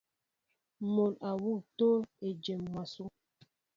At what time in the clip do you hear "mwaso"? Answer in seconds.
2.71-3.03